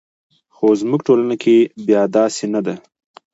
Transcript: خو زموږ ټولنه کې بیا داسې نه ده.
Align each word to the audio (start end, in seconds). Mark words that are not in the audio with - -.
خو 0.55 0.67
زموږ 0.81 1.01
ټولنه 1.07 1.35
کې 1.43 1.55
بیا 1.87 2.01
داسې 2.15 2.45
نه 2.53 2.61
ده. 2.65 2.75